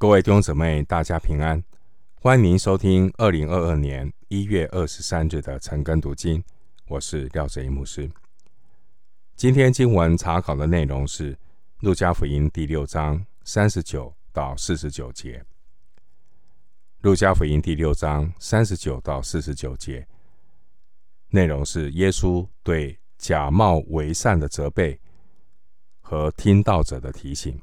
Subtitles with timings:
[0.00, 1.60] 各位弟兄姊妹，大家平安！
[2.20, 6.40] 欢迎您收听二零二二年一月二十三日的晨更读经，
[6.86, 8.08] 我是廖哲一牧师。
[9.34, 11.34] 今天经文查考的内容是
[11.80, 15.40] 《路加福音》第六章三十九到四十九节。
[17.00, 20.06] 《路加福音》第六章三十九到四十九节
[21.30, 25.00] 内容是耶稣对假冒为善的责备
[26.00, 27.60] 和听道者的提醒。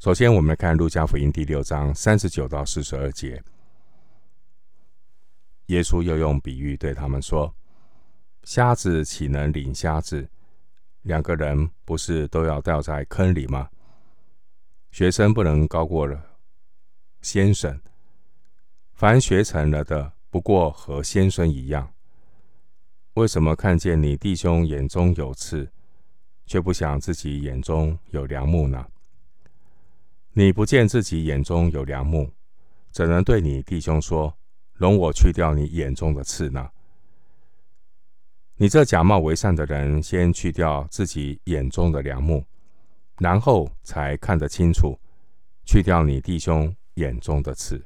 [0.00, 3.42] 首先，我们来看《路加福音》第六章三十九到四十二节。
[5.66, 7.52] 耶稣又用比喻对他们说
[8.44, 10.28] ：“瞎子岂能领瞎子？
[11.02, 13.68] 两个人不是都要掉在坑里吗？
[14.92, 16.38] 学生不能高过了
[17.20, 17.80] 先生。
[18.92, 21.92] 凡学成了的，不过和先生一样。
[23.14, 25.68] 为什么看见你弟兄眼中有刺，
[26.46, 28.86] 却不想自己眼中有梁木呢？”
[30.38, 32.30] 你不见自己眼中有梁木，
[32.92, 34.32] 怎能对你弟兄说
[34.72, 36.70] ：“容我去掉你眼中的刺呢？”
[38.54, 42.44] 你这假冒为善的人，先去掉自己眼中的梁木，
[43.16, 44.96] 然后才看得清楚，
[45.64, 47.84] 去掉你弟兄眼中的刺。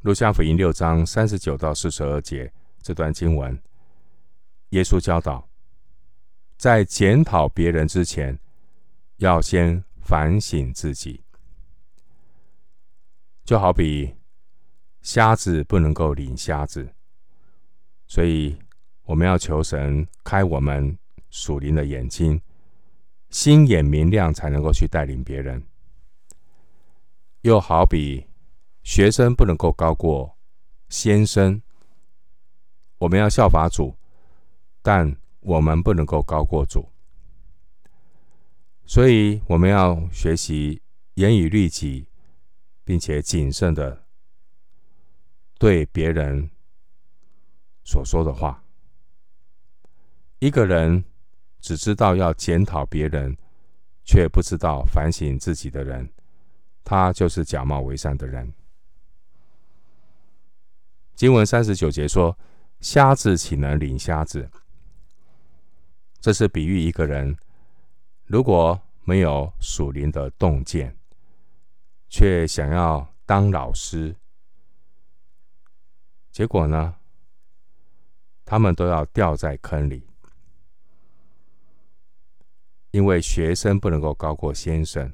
[0.00, 3.62] 路加福音六章三十九到四十二节这段经文，
[4.70, 5.46] 耶稣教导，
[6.56, 8.38] 在检讨别人之前，
[9.18, 9.84] 要先。
[10.08, 11.22] 反省自己，
[13.44, 14.14] 就好比
[15.02, 16.94] 瞎子不能够领瞎子，
[18.06, 18.56] 所以
[19.02, 20.96] 我们要求神开我们
[21.28, 22.40] 属灵的眼睛，
[23.28, 25.62] 心眼明亮，才能够去带领别人。
[27.42, 28.26] 又好比
[28.82, 30.34] 学生不能够高过
[30.88, 31.60] 先生，
[32.96, 33.94] 我们要效法主，
[34.80, 36.88] 但我们不能够高过主。
[38.90, 40.80] 所以，我们要学习
[41.16, 42.08] 严以律己，
[42.84, 44.06] 并且谨慎的
[45.58, 46.48] 对别人
[47.84, 48.64] 所说的话。
[50.38, 51.04] 一个人
[51.60, 53.36] 只知道要检讨别人，
[54.04, 56.10] 却不知道反省自己的人，
[56.82, 58.54] 他就是假冒为善的人。
[61.14, 62.38] 经文三十九节说
[62.80, 64.50] ：“瞎子岂能领瞎子？”
[66.22, 67.36] 这是比喻一个人。
[68.28, 70.94] 如果没有属灵的洞见，
[72.10, 74.14] 却想要当老师，
[76.30, 76.96] 结果呢？
[78.44, 80.06] 他们都要掉在坑里，
[82.90, 85.10] 因为学生不能够高过先生，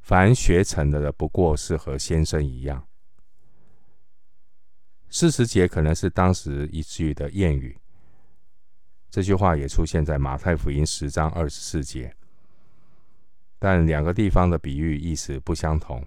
[0.00, 2.88] 凡学成了的不过是和先生一样。
[5.08, 7.78] 四十节可能是当时一句的谚语。
[9.10, 12.14] 这句话也出现在马太福音十章二十四节，
[13.58, 16.04] 但两个地方的比喻意思不相同。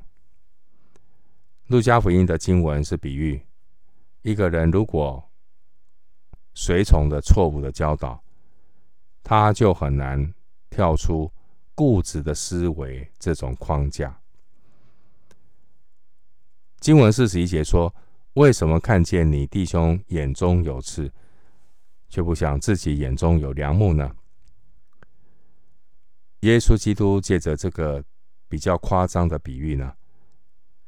[1.67, 3.41] 路加福音的经文是比喻
[4.22, 5.23] 一个人如果
[6.53, 8.22] 随从的错误的教导，
[9.23, 10.33] 他就很难
[10.69, 11.31] 跳出
[11.73, 14.19] 固执的思维这种框架。
[16.79, 17.94] 经文四十一节说
[18.33, 21.12] ：“为什么看见你弟兄眼中有刺？”
[22.11, 24.17] 却不想自己眼中有梁木呢？
[26.41, 28.03] 耶稣基督借着这个
[28.49, 29.94] 比较夸张的比喻呢，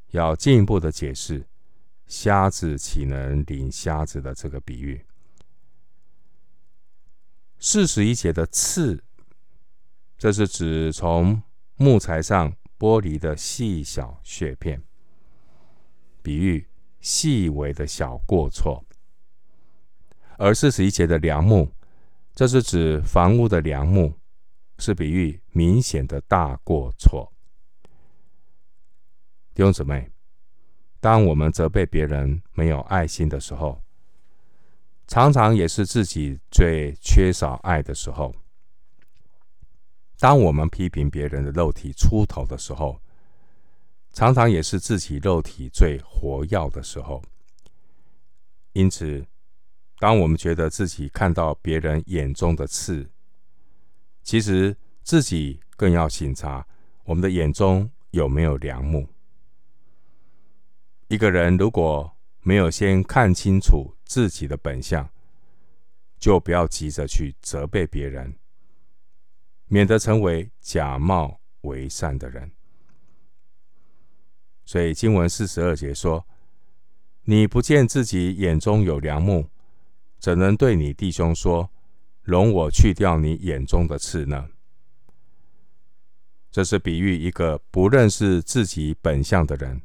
[0.09, 1.47] 要进一步的解释
[2.07, 5.05] “瞎子岂能领瞎子”的这个比喻。
[7.57, 9.01] 四十一节的刺，
[10.17, 11.41] 这是指从
[11.77, 14.83] 木材上剥离的细小屑片，
[16.21, 16.67] 比喻
[16.99, 18.83] 细微的小过错。
[20.37, 21.71] 而四十一节的梁木，
[22.33, 24.13] 这是指房屋的梁木，
[24.77, 27.31] 是比喻明显的大过错。
[29.53, 30.09] 弟兄姊妹，
[30.99, 33.81] 当我们责备别人没有爱心的时候，
[35.07, 38.33] 常常也是自己最缺少爱的时候。
[40.17, 42.99] 当我们批评别人的肉体出头的时候，
[44.13, 47.21] 常常也是自己肉体最活跃的时候。
[48.71, 49.23] 因此，
[50.03, 53.09] 当我们觉得自己看到别人眼中的刺，
[54.21, 56.67] 其实自己更要省察
[57.05, 59.07] 我们的眼中有没有梁木。
[61.07, 62.11] 一个人如果
[62.41, 65.09] 没有先看清楚自己的本相，
[66.19, 68.35] 就不要急着去责备别人，
[69.67, 72.51] 免得成为假冒为善的人。
[74.65, 76.27] 所以经文四十二节说
[77.23, 79.47] ：“你不见自己眼中有梁木。”
[80.23, 81.69] 怎能对你弟兄说
[82.23, 84.47] ：“容我去掉你眼中的刺呢？”
[86.49, 89.81] 这是比喻一个不认识自己本相的人，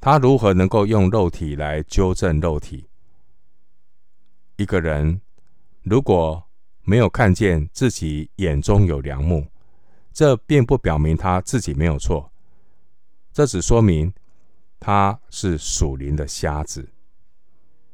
[0.00, 2.88] 他如何能够用肉体来纠正肉体？
[4.56, 5.20] 一个人
[5.84, 6.44] 如果
[6.82, 9.46] 没有看见自己眼中有梁木，
[10.12, 12.32] 这并不表明他自己没有错，
[13.32, 14.12] 这只说明
[14.80, 16.88] 他是属灵的瞎子。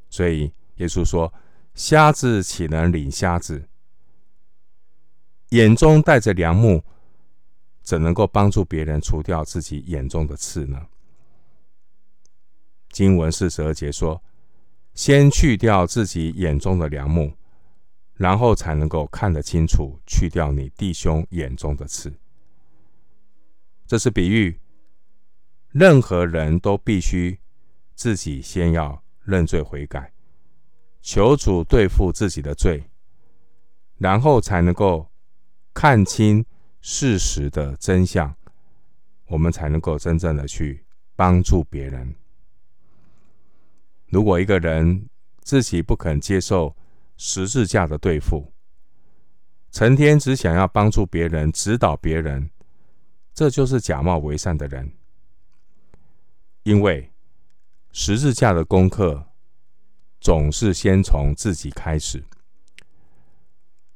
[0.09, 1.32] 所以耶稣说
[1.74, 3.69] ：“瞎子岂能领瞎子？
[5.50, 6.82] 眼中带着梁木。”
[7.82, 10.86] 怎能够帮助别人除掉自己眼中的刺呢？
[12.90, 14.22] 经文四十二节说
[14.94, 17.34] ：“先去掉自己眼中的梁木，
[18.14, 22.14] 然后才能够看得清楚，去掉你弟兄眼中的刺。”
[23.84, 24.60] 这是比喻，
[25.70, 27.40] 任何人都必须
[27.96, 30.12] 自己先要认罪悔改，
[31.02, 32.84] 求主对付自己的罪，
[33.99, 35.10] 然后才能够
[35.75, 36.44] 看清。
[36.84, 38.34] 事实的真相，
[39.26, 40.84] 我们才能够真正的去
[41.14, 42.16] 帮助别人。
[44.08, 45.08] 如果一个人
[45.43, 46.75] 自己不肯接受
[47.16, 48.52] 十字架的对付，
[49.70, 52.50] 成天只想要帮助别人、指导别人，
[53.32, 54.93] 这就是假冒为善的人。
[56.64, 57.12] 因为
[57.93, 59.25] 十字架的功课
[60.22, 62.22] 总是先从自己开始，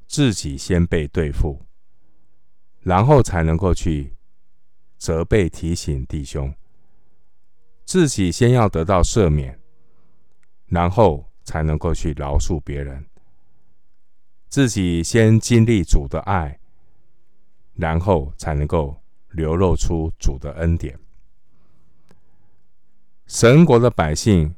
[0.09, 1.63] 自己先被对付。
[2.81, 4.17] 然后才能够去
[4.99, 6.53] 责备提醒弟兄，
[7.85, 9.61] 自己先要得到赦免，
[10.67, 13.07] 然后才能够去饶恕别人。
[14.49, 16.59] 自己先经历主的爱，
[17.75, 19.01] 然后才能够
[19.31, 20.99] 流露出主的恩典。
[23.29, 24.55] 神国的百姓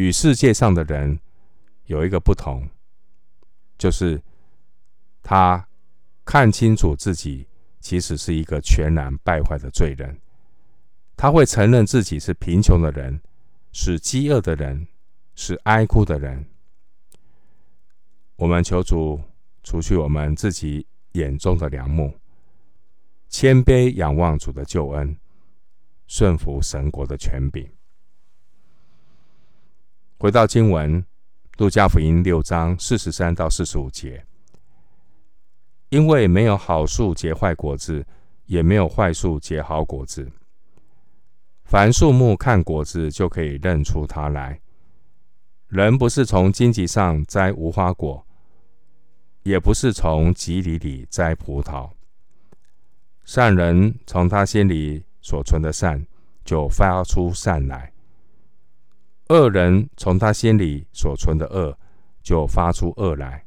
[0.00, 1.20] 与世界上的人
[1.84, 2.66] 有一个不同，
[3.76, 4.18] 就是
[5.22, 5.68] 他
[6.24, 7.46] 看清楚自己。
[7.82, 10.14] 其实是一个全然败坏的罪人，
[11.16, 13.18] 他会承认自己是贫穷的人，
[13.72, 14.86] 是饥饿的人，
[15.34, 16.44] 是哀哭的人。
[18.36, 19.18] 我们求主
[19.62, 22.12] 除去我们自己眼中的梁木，
[23.30, 25.16] 谦卑仰望主的救恩，
[26.06, 27.66] 顺服神国的权柄。
[30.20, 31.02] 回到经文，
[31.56, 34.22] 路加福音六章四十三到四十五节。
[35.88, 38.06] 因为没有好树结坏果子，
[38.44, 40.30] 也没有坏树结好果子。
[41.64, 44.60] 凡树木看果子就可以认出它来。
[45.68, 48.22] 人不是从荆棘上摘无花果，
[49.42, 51.88] 也不是从蒺藜里摘葡萄。
[53.24, 56.06] 善人从他心里所存的善，
[56.44, 57.90] 就发出善来；
[59.30, 61.78] 恶人从他心里所存的恶，
[62.20, 63.46] 就发出恶来。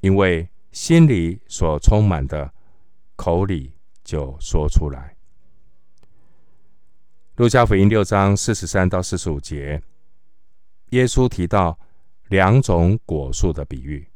[0.00, 2.52] 因为心里所充满的，
[3.14, 5.16] 口里就说出来。
[7.36, 9.80] 路加福音六章四十三到四十五节，
[10.88, 11.78] 耶稣提到
[12.28, 14.10] 两种果树的比喻，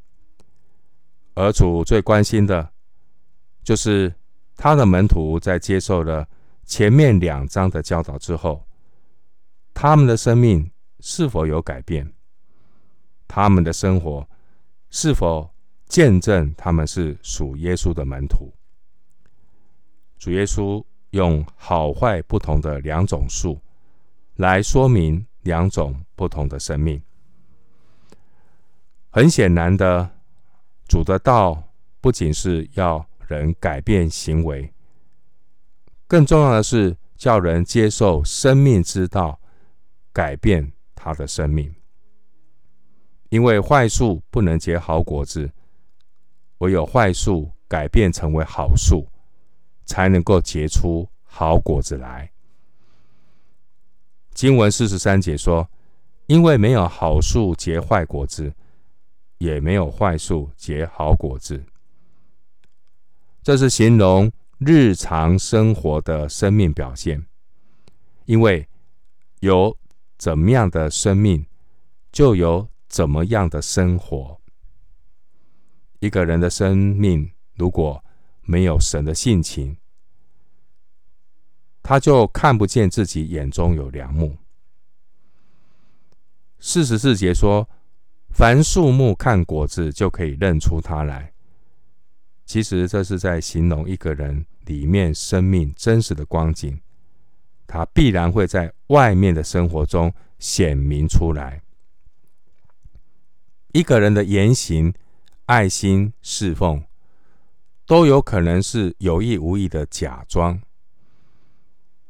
[1.34, 2.70] 而主最关心的，
[3.62, 4.12] 就是
[4.56, 6.28] 他的门徒在接受了
[6.64, 8.66] 前面两章的教导之后，
[9.74, 12.10] 他们的生命是否有改变？
[13.28, 14.26] 他们的生活
[14.88, 15.50] 是否？
[15.86, 18.52] 见证他们是属耶稣的门徒。
[20.18, 23.60] 主耶稣用好坏不同的两种树
[24.36, 27.00] 来说明两种不同的生命。
[29.10, 30.10] 很显然的，
[30.88, 31.62] 主的道
[32.00, 34.72] 不仅是要人改变行为，
[36.08, 39.38] 更重要的是叫人接受生命之道，
[40.14, 41.70] 改变他的生命。
[43.28, 45.50] 因为坏树不能结好果子。
[46.58, 49.06] 唯有坏树改变成为好树，
[49.84, 52.30] 才能够结出好果子来。
[54.32, 55.68] 经文四十三节说
[56.26, 58.54] ：“因为没有好树结坏果子，
[59.38, 61.62] 也没有坏树结好果子。”
[63.42, 67.26] 这是形容日常生活的生命表现。
[68.24, 68.66] 因为
[69.40, 69.76] 有
[70.24, 71.44] 怎么样的生命，
[72.10, 74.40] 就有怎么样的生活。
[75.98, 78.02] 一个人的生命如果
[78.40, 79.76] 没有神的性情，
[81.82, 84.34] 他就看不见自己眼中有良木。
[86.58, 87.68] 四十四节说
[88.32, 91.34] ：“凡树木看果子，就可以认出它来。”
[92.46, 96.80] 其实这是在形容一个人里面生命真实的光景，
[97.66, 101.62] 他必然会在外面的生活中显明出来。
[103.72, 104.94] 一个人的言行。
[105.46, 106.82] 爱心侍奉，
[107.84, 110.58] 都有可能是有意无意的假装，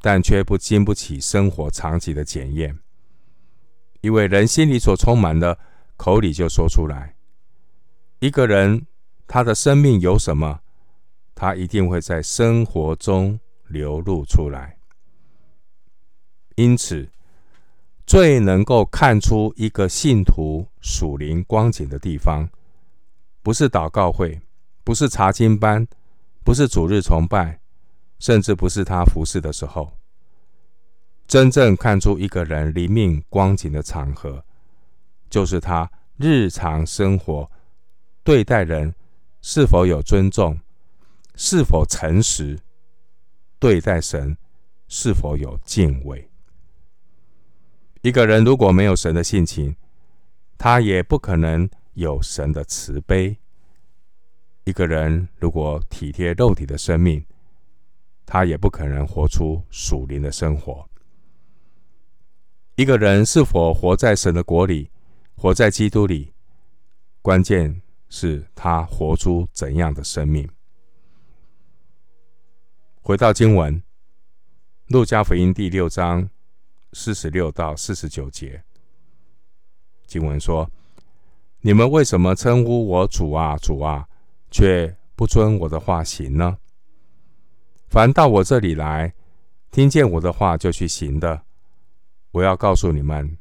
[0.00, 2.78] 但却不经不起生活长期的检验。
[4.02, 5.58] 因为人心里所充满的，
[5.96, 7.16] 口里就说出来。
[8.20, 8.86] 一个人
[9.26, 10.60] 他的生命有什么，
[11.34, 14.73] 他一定会在生活中流露出来。
[16.56, 17.10] 因此，
[18.06, 22.48] 最能够看出一个信徒属灵光景的地方，
[23.42, 24.40] 不是祷告会。
[24.86, 25.88] 不是查经班，
[26.44, 27.58] 不是主日崇拜，
[28.18, 29.96] 甚至不是他服侍的时候。
[31.26, 34.44] 真正看出一个人灵命光景的场合，
[35.30, 37.50] 就是他日常生活
[38.22, 38.94] 对待人
[39.40, 40.60] 是否有尊重，
[41.34, 42.60] 是否诚实，
[43.58, 44.36] 对待神
[44.86, 46.28] 是否有敬畏。
[48.04, 49.74] 一个人如果没有神的性情，
[50.58, 53.34] 他也不可能有神的慈悲。
[54.64, 57.24] 一个人如果体贴肉体的生命，
[58.26, 60.86] 他也不可能活出属灵的生活。
[62.74, 64.90] 一个人是否活在神的国里，
[65.34, 66.34] 活在基督里，
[67.22, 67.80] 关键
[68.10, 70.46] 是他活出怎样的生命。
[73.00, 73.74] 回到经文，
[74.88, 76.28] 《路加福音》第六章
[76.94, 78.62] 四十六到四十九节，
[80.06, 80.70] 经文说
[81.60, 84.08] ：“你们为什么称呼我主啊，主啊？”
[84.50, 86.58] 却不遵我的话行呢？
[87.88, 89.12] 凡到我这里来，
[89.72, 91.42] 听见我的话就去行的，
[92.30, 93.36] 我要告诉你们，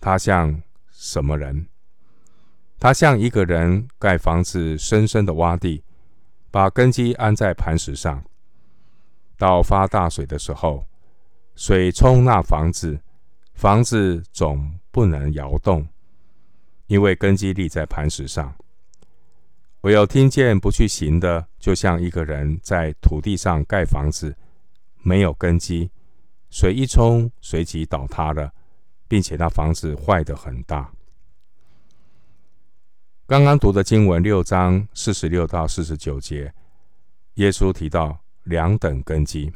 [0.00, 1.68] 他像什么人？
[2.80, 5.84] 他像一个人盖房子，深深的挖地，
[6.50, 8.24] 把根基安在磐石上。
[9.36, 10.87] 到发大水的时候，
[11.58, 12.96] 水冲那房子，
[13.54, 15.84] 房子总不能摇动，
[16.86, 18.54] 因为根基立在磐石上。
[19.80, 24.36] 唯有听见不去行的，就像一个人在土地上盖房子，
[25.02, 25.90] 没有根基，
[26.48, 28.52] 水一冲，随即倒塌了，
[29.08, 30.88] 并且那房子坏得很大。
[33.26, 36.54] 刚刚读的经文六章四十六到四十九节，
[37.34, 39.52] 耶稣提到两等根基。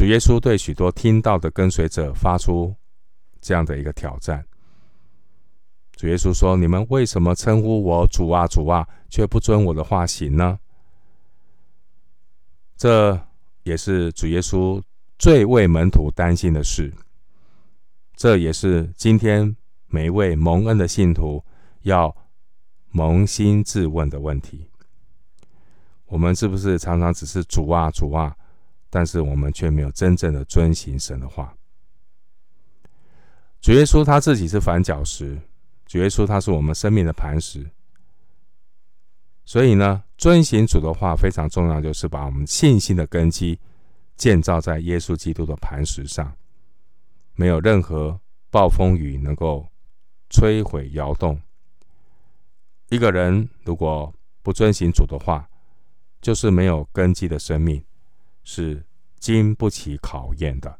[0.00, 2.74] 主耶稣对许多听到的跟随者发出
[3.38, 4.42] 这样的一个挑战。
[5.92, 10.58] 主耶稣说：“你们为什么称呼我主啊，主啊，却不遵我的话行呢？”
[12.78, 13.20] 这
[13.64, 14.82] 也是主耶稣
[15.18, 16.90] 最为门徒担心的事。
[18.16, 19.54] 这也是今天
[19.88, 21.44] 每一位蒙恩的信徒
[21.82, 22.16] 要
[22.94, 24.66] 扪心自问的问题。
[26.06, 28.34] 我们是不是常常只是主啊，主啊，
[28.90, 31.56] 但是我们却没有真正的遵行神的话？
[33.60, 35.40] 主耶稣他自己是反脚石。
[35.86, 37.68] 主耶稣他是我们生命的磐石，
[39.44, 43.58] 所以呢，遵行主的话非常重要，就是把我们信心的根基
[44.16, 46.32] 建造在耶稣基督的磐石上，
[47.34, 48.20] 没有任何
[48.50, 49.66] 暴风雨能够
[50.30, 51.42] 摧毁摇动。
[52.90, 55.48] 一个人如果不遵行主的话，
[56.20, 57.82] 就是没有根基的生命，
[58.52, 58.84] 是
[59.20, 60.76] 经不起考验的。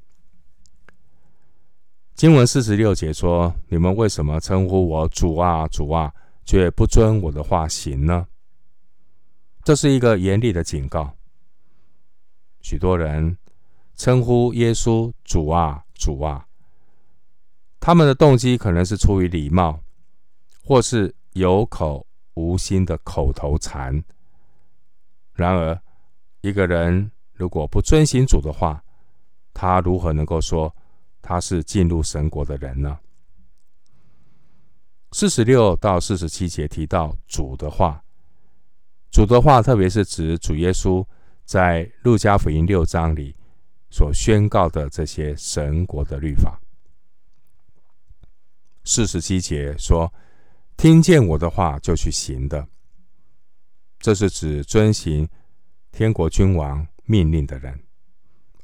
[2.17, 6.13] 经文四十六节说：“你们为什么称呼我主啊，主啊，
[6.45, 8.27] 却不遵我的话行呢？”
[9.63, 11.17] 这是一个严厉的警告。
[12.61, 13.39] 许多人
[13.95, 16.45] 称呼耶稣主啊，主啊，
[17.79, 19.81] 他们的动机可能是出于礼貌，
[20.65, 24.03] 或是有口无心的口头禅。
[25.35, 25.81] 然而，
[26.41, 27.11] 一个人
[27.41, 28.85] 如果不遵行主的话，
[29.55, 30.71] 他如何能够说？
[31.23, 32.99] 他是进入神国的人呢？
[35.13, 38.03] 四十六到四十七节提到主的话，
[39.11, 41.07] 主的话，特别是指主耶稣
[41.45, 43.35] 在路加福音六章里
[43.91, 46.61] 所宣告的这些神国的律法。
[48.85, 50.13] 四十七节说
[50.77, 52.67] ：“听见我的话就去行的。”
[54.01, 55.29] 这是指遵行
[55.93, 57.83] 天国君王命令的人，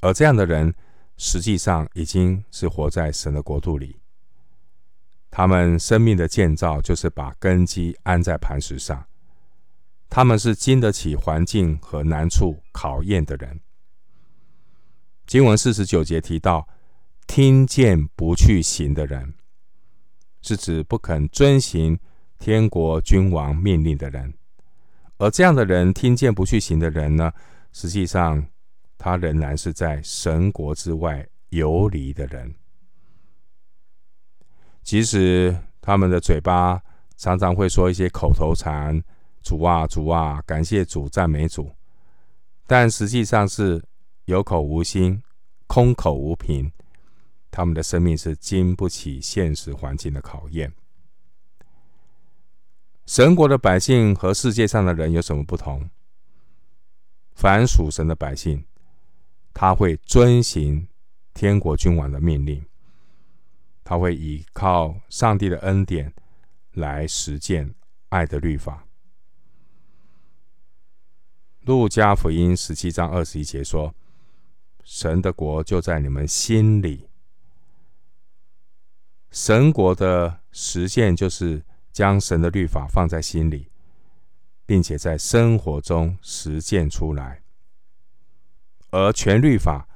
[0.01, 0.73] 而这样的人。
[1.19, 3.97] 实际上已经是活在神的国度里。
[5.31, 9.03] 他们生命的建造就是把根基安在磐石上。
[10.11, 13.61] 他们是经得起环境和难处考验的人。
[15.27, 16.69] 经文四十九节提到，
[17.27, 19.33] 听见不去行的人，
[20.43, 21.99] 是指不肯遵行
[22.39, 24.35] 天国君王命令的人。
[25.17, 27.33] 而这样的人，听见不去行的人呢，
[27.77, 28.43] 实际上。
[28.99, 32.53] 他仍然是在神国之外游离的人，
[34.83, 36.83] 即使他们的嘴巴
[37.19, 39.01] 常常会说一些口头禅，
[39.43, 41.71] 主啊，主啊，感谢主，赞美主。
[42.67, 43.85] 但实际上是
[44.25, 45.23] 有口无心，
[45.67, 46.73] 空口无凭。
[47.51, 50.73] 他们的生命是经不起现实环境的考验。
[53.05, 55.89] 神国的百姓和世界上的人有什么不同？
[57.37, 58.65] 凡属神的百姓，
[59.53, 60.89] 他会遵行
[61.35, 62.65] 天国君王的命令，
[63.85, 66.15] 他会依靠上帝的恩典
[66.73, 67.75] 来实践
[68.09, 68.87] 爱的律法。
[71.61, 73.95] 路加福音十七章二十一节说
[74.83, 77.11] ：“神的国就在你们心里。”
[79.31, 81.63] 神国的实现就是
[81.93, 83.69] 将神的律法放在心里，
[84.67, 87.41] 并且在生活中实践出来。
[88.91, 89.89] 而全律法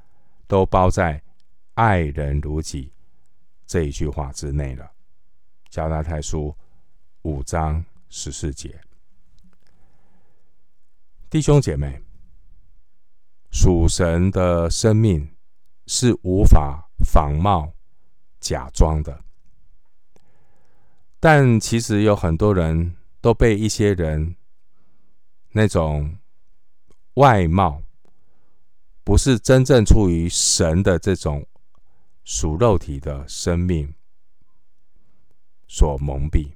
[0.47, 1.21] 都包在
[1.75, 2.91] “爱人如己”
[3.67, 4.91] 这一句话之内了。
[5.69, 6.55] 加拉太书
[7.21, 8.79] 五章十四节。
[11.29, 12.01] 弟兄姐妹，
[13.51, 15.33] 属神的生命
[15.87, 17.71] 是无法仿冒、
[18.41, 19.23] 假装的。
[21.21, 24.35] 但其实有很多人都被一些人
[25.51, 26.17] 那种
[27.15, 27.81] 外貌
[29.03, 31.45] 不是真正出于神的这种
[32.23, 33.93] 属肉体的生命
[35.67, 36.51] 所蒙蔽。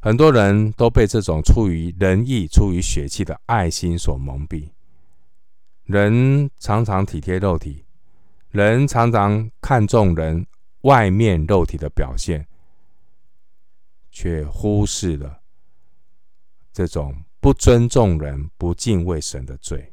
[0.00, 4.70] 很多人都被这种出于仁义、出于血气的爱心所蒙蔽。
[5.84, 7.84] 人常常体贴肉体，
[8.50, 10.46] 人常常看重人
[10.82, 12.46] 外面肉体的表现，
[14.10, 15.41] 却忽视了
[16.72, 19.92] 这种不尊重人、不敬畏神的罪。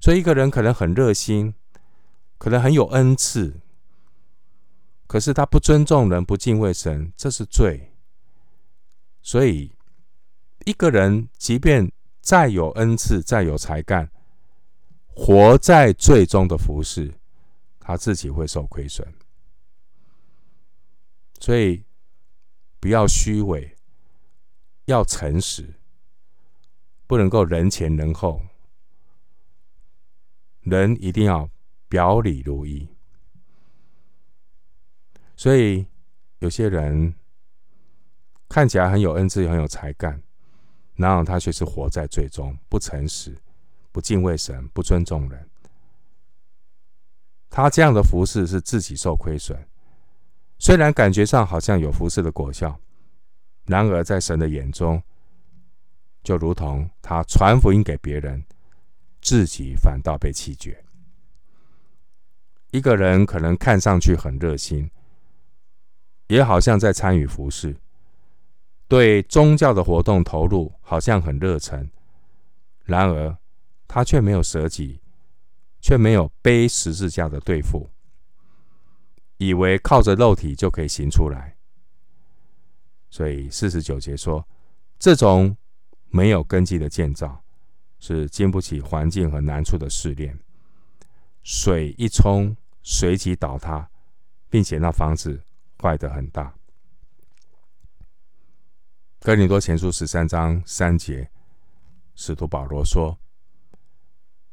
[0.00, 1.54] 所以，一个人可能很热心，
[2.38, 3.60] 可能很有恩赐，
[5.06, 7.92] 可是他不尊重人、不敬畏神，这是罪。
[9.22, 9.72] 所以，
[10.66, 11.90] 一个人即便
[12.20, 14.10] 再有恩赐、再有才干，
[15.06, 17.14] 活在罪中的服侍，
[17.80, 19.06] 他自己会受亏损。
[21.40, 21.84] 所以，
[22.80, 23.74] 不要虚伪，
[24.84, 25.74] 要诚实，
[27.06, 28.40] 不能够人前人后，
[30.60, 31.48] 人一定要
[31.88, 32.88] 表里如一。
[35.36, 35.86] 所以，
[36.38, 37.14] 有些人。
[38.46, 40.22] 看起来很有恩赐，很有才干，
[40.94, 43.36] 然后他却是活在最终，不诚实，
[43.90, 45.48] 不敬畏神，不尊重人。
[47.50, 49.66] 他这样的服侍是自己受亏损，
[50.58, 52.78] 虽然感觉上好像有服侍的果效，
[53.64, 55.02] 然而在神的眼中，
[56.24, 58.42] 就如同他传福音给别人，
[59.20, 60.82] 自己反倒被弃绝。
[62.72, 64.90] 一个人可能看上去很热心，
[66.26, 67.76] 也好像在参与服侍。
[68.88, 71.88] 对宗教的活动投入好像很热忱，
[72.84, 73.36] 然而
[73.86, 75.00] 他却没有舍己，
[75.80, 77.88] 却没有背十字架的对付，
[79.36, 81.56] 以为靠着肉体就可以行出来。
[83.10, 84.46] 所以四十九节说，
[84.98, 85.56] 这种
[86.14, 87.42] 没有根基的建造，
[87.98, 90.38] 是经不起环境和难处的试炼，
[91.42, 93.90] 水一冲随即倒塌，
[94.48, 95.42] 并且那房子
[95.82, 96.54] 坏得很大。
[99.18, 101.28] 哥林多前书十三章三节，
[102.14, 103.18] 使徒保罗说：“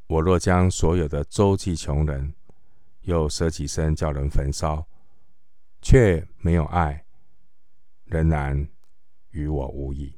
[0.10, 2.34] 我若将所有的周济穷人，
[3.02, 4.88] 又舍己身叫人焚烧，
[5.80, 7.06] 却没有爱，
[8.06, 8.68] 仍然
[9.30, 10.18] 与我无益。”